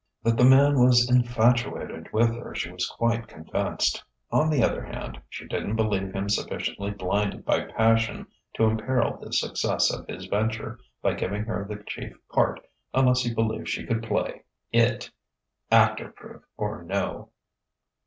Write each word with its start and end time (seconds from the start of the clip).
That 0.23 0.35
the 0.35 0.43
man 0.43 0.79
was 0.79 1.07
infatuated 1.11 2.11
with 2.11 2.33
her 2.35 2.55
she 2.55 2.71
was 2.71 2.87
quite 2.89 3.27
convinced; 3.27 4.03
on 4.31 4.49
the 4.49 4.63
other 4.63 4.83
hand, 4.83 5.21
she 5.29 5.45
didn't 5.47 5.75
believe 5.75 6.11
him 6.15 6.27
sufficiently 6.27 6.89
blinded 6.89 7.45
by 7.45 7.65
passion 7.71 8.25
to 8.55 8.63
imperil 8.63 9.19
the 9.21 9.31
success 9.31 9.93
of 9.93 10.07
his 10.07 10.25
venture 10.25 10.79
by 11.03 11.13
giving 11.13 11.43
her 11.43 11.67
the 11.69 11.83
chief 11.85 12.15
part 12.31 12.61
unless 12.95 13.21
he 13.21 13.31
believed 13.31 13.69
she 13.69 13.85
could 13.85 14.01
play 14.01 14.41
it 14.71 15.11
"actor 15.71 16.09
proof" 16.09 16.41
or 16.57 16.81
no. 16.81 17.29